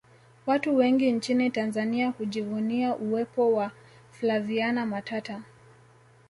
watu 0.45 0.75
wengi 0.75 1.11
nchini 1.11 1.49
tanzania 1.49 2.09
hujivunia 2.09 2.95
uwepo 2.95 3.53
wa 3.53 3.71
flaviana 4.11 4.85
matata 4.85 5.41